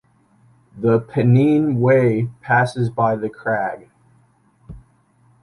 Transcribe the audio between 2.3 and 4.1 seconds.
passes by the crag.